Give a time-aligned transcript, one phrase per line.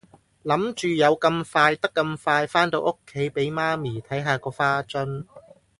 [0.43, 5.25] 諗住有咁快得咁快番到屋企俾媽咪睇下個花樽